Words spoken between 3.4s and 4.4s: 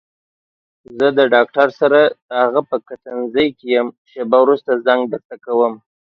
کې يم شېبه